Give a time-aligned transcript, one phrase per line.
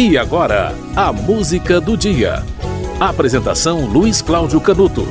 [0.00, 2.44] E agora, a música do dia.
[3.00, 5.04] Apresentação Luiz Cláudio Canuto.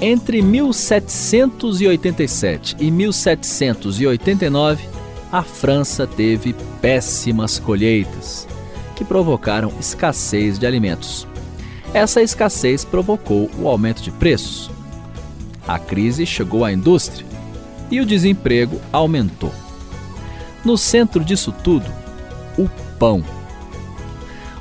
[0.00, 4.88] Entre 1787 e 1789,
[5.30, 8.48] a França teve péssimas colheitas,
[8.96, 11.24] que provocaram escassez de alimentos.
[11.92, 14.68] Essa escassez provocou o aumento de preços.
[15.64, 17.24] A crise chegou à indústria
[17.88, 19.54] e o desemprego aumentou.
[20.64, 21.86] No centro disso tudo,
[22.58, 23.22] o pão.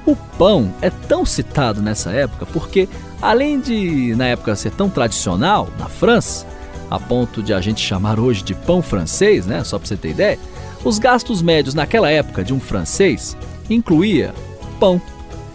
[0.05, 2.89] O pão é tão citado nessa época porque,
[3.21, 6.45] além de na época ser tão tradicional na França,
[6.89, 9.63] a ponto de a gente chamar hoje de pão francês, né?
[9.63, 10.39] Só para você ter ideia,
[10.84, 13.38] os gastos médios naquela época de um francês
[13.70, 14.34] incluía
[14.79, 15.02] pão,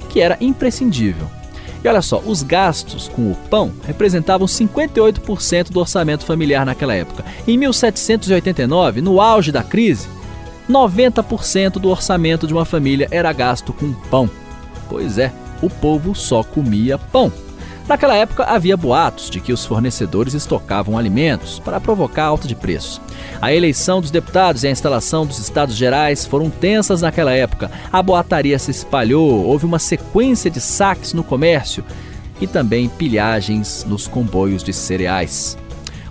[0.08, 1.28] que era imprescindível.
[1.84, 7.24] E olha só, os gastos com o pão representavam 58% do orçamento familiar naquela época.
[7.46, 10.08] Em 1789, no auge da crise,
[10.68, 14.28] 90% do orçamento de uma família era gasto com pão.
[14.88, 17.32] Pois é, o povo só comia pão.
[17.88, 23.00] Naquela época havia boatos de que os fornecedores estocavam alimentos para provocar alta de preço.
[23.40, 27.70] A eleição dos deputados e a instalação dos estados gerais foram tensas naquela época.
[27.90, 31.82] A boataria se espalhou, houve uma sequência de saques no comércio
[32.38, 35.56] e também pilhagens nos comboios de cereais.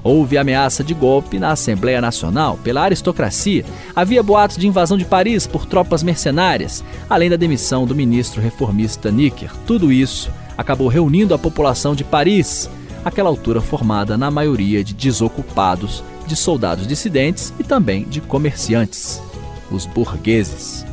[0.07, 3.65] Houve ameaça de golpe na Assembleia Nacional pela aristocracia.
[3.93, 9.11] Havia boatos de invasão de Paris por tropas mercenárias, além da demissão do ministro reformista
[9.11, 9.51] Nicker.
[9.65, 12.69] Tudo isso acabou reunindo a população de Paris,
[13.03, 19.21] aquela altura formada na maioria de desocupados, de soldados dissidentes e também de comerciantes,
[19.69, 20.85] os burgueses.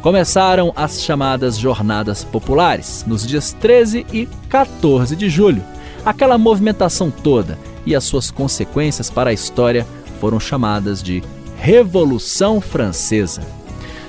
[0.00, 5.62] Começaram as chamadas Jornadas Populares, nos dias 13 e 14 de julho.
[6.04, 9.86] Aquela movimentação toda e as suas consequências para a história
[10.20, 11.22] foram chamadas de
[11.56, 13.42] Revolução Francesa.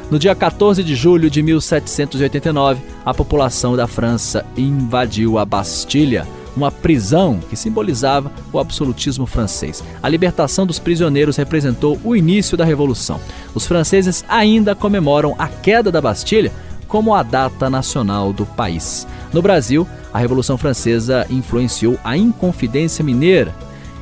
[0.10, 6.70] No dia 14 de julho de 1789, a população da França invadiu a Bastilha, uma
[6.70, 9.82] prisão que simbolizava o absolutismo francês.
[10.04, 13.22] A libertação dos prisioneiros representou o início da Revolução.
[13.56, 16.52] Os franceses ainda comemoram a queda da Bastilha
[16.90, 19.08] como a data nacional do país.
[19.34, 23.54] No Brasil, a Revolução Francesa influenciou a Inconfidência Mineira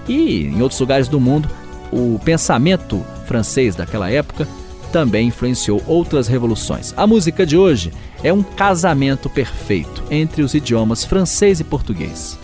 [0.08, 1.48] e, em outros lugares do mundo,
[1.92, 4.48] o pensamento francês daquela época
[4.92, 6.94] também influenciou outras revoluções.
[6.98, 7.92] A música de hoje
[8.24, 12.38] é um casamento perfeito entre os idiomas francês e português.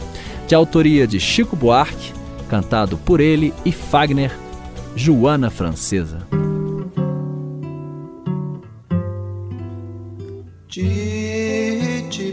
[0.47, 2.13] De autoria de Chico Buarque,
[2.47, 4.31] cantado por ele e Fagner,
[4.95, 6.19] Joana Francesa.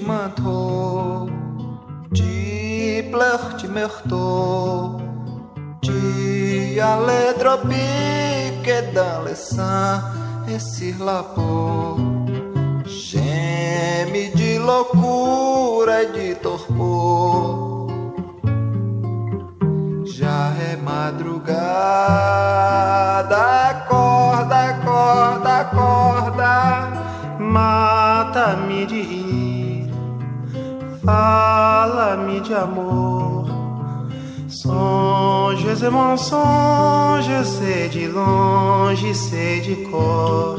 [0.02, 1.28] Manteau,
[3.58, 4.98] tu meurtres,
[5.80, 10.00] tu as les tropiques dans le sang
[10.48, 11.24] et sur la.
[12.86, 17.88] Geme de loucura e de torpor.
[20.04, 21.50] Já é madrugada,
[23.70, 26.88] acorda, acorda, acorda,
[27.38, 29.41] mata-me de rir,
[31.04, 33.46] fala-me de amor.
[34.48, 40.56] Sonhos e mensonges, sei de longe, sei de cor.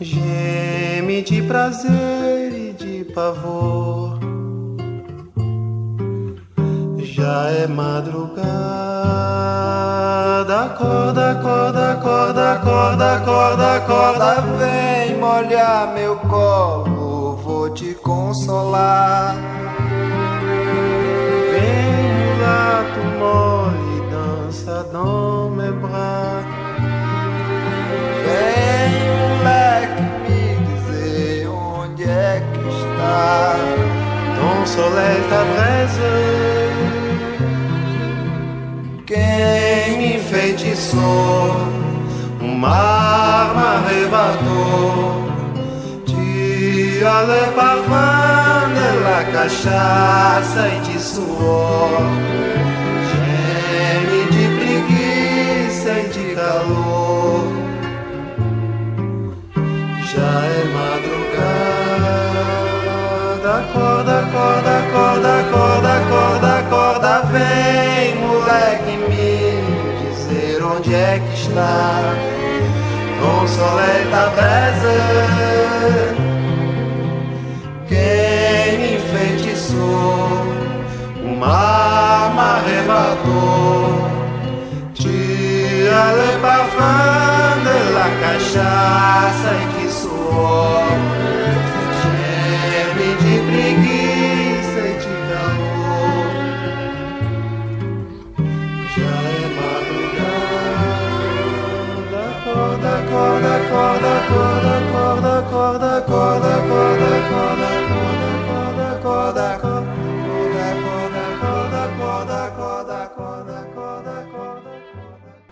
[0.00, 4.18] Geme de prazer e de pavor.
[6.98, 8.44] Já é madrugada,
[10.64, 14.99] acorda, acorda, acorda, acorda, acorda, acorda, vem
[15.30, 19.36] molhar meu colo, vou te consolar.
[21.52, 26.44] Vem mulato mole, dança dans mes bras.
[28.26, 28.90] Vem
[29.38, 33.54] moleque me dizer onde é que está.
[34.36, 36.40] Ton soleil ta braise
[39.06, 41.00] quem me enfeitiçou,
[42.40, 45.29] um mar me arrebatou.
[47.00, 52.02] Tira le parfum de la cachaça e de suor,
[53.08, 57.44] geme de preguiça e de calor.
[60.12, 61.90] Já é madrugada,
[63.60, 69.32] acorda, acorda, acorda, acorda, acorda, acorda, vem moleque me
[70.02, 72.12] dizer onde é que está.
[73.20, 75.39] Com soleta brasa
[86.42, 89.39] parfum de la cachaça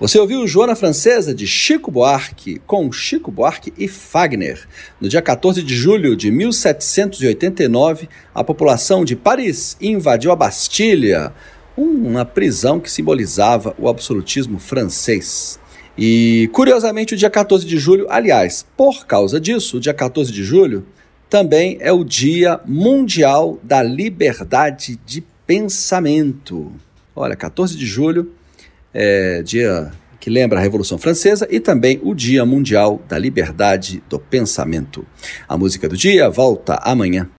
[0.01, 4.65] Você ouviu Joana Francesa de Chico Buarque com Chico Buarque e Fagner.
[5.01, 11.33] No dia 14 de julho de 1789, a população de Paris invadiu a Bastilha,
[11.77, 15.59] uma prisão que simbolizava o absolutismo francês.
[15.97, 20.45] E, curiosamente, o dia 14 de julho, aliás, por causa disso, o dia 14 de
[20.45, 20.87] julho
[21.29, 26.71] também é o Dia Mundial da Liberdade de Pensamento.
[27.17, 28.38] Olha, 14 de julho
[29.01, 34.19] é, dia que lembra a Revolução Francesa e também o Dia Mundial da Liberdade do
[34.19, 35.07] Pensamento.
[35.49, 37.27] A música do dia volta amanhã.